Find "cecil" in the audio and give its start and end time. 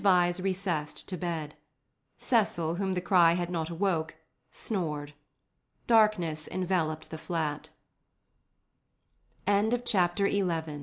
2.17-2.73